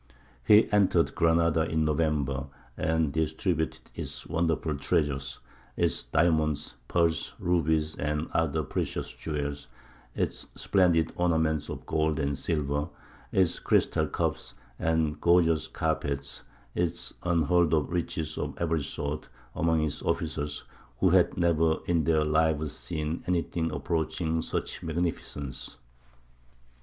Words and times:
He 0.43 0.67
entered 0.73 1.13
Granada 1.13 1.61
in 1.61 1.85
November, 1.85 2.45
and 2.75 3.13
distributed 3.13 3.91
its 3.93 4.25
wonderful 4.25 4.75
treasures 4.77 5.37
its 5.77 6.01
diamonds, 6.01 6.75
pearls, 6.87 7.35
rubies, 7.37 7.95
and 7.97 8.27
other 8.33 8.63
precious 8.63 9.09
jewels, 9.09 9.67
its 10.15 10.47
splendid 10.55 11.13
ornaments 11.17 11.69
of 11.69 11.85
gold 11.85 12.17
and 12.17 12.35
silver, 12.35 12.89
its 13.31 13.59
crystal 13.59 14.07
cups, 14.07 14.55
and 14.79 15.21
gorgeous 15.21 15.67
carpets, 15.67 16.41
its 16.73 17.13
unheard 17.21 17.71
of 17.71 17.91
riches 17.91 18.39
of 18.39 18.57
every 18.59 18.83
sort 18.83 19.29
among 19.53 19.81
his 19.81 20.01
officers, 20.01 20.63
who 20.99 21.11
had 21.11 21.37
never 21.37 21.77
in 21.85 22.05
their 22.05 22.23
lives 22.25 22.75
seen 22.75 23.23
anything 23.27 23.69
approaching 23.71 24.41
such 24.41 24.81
magnificence. 24.81 25.77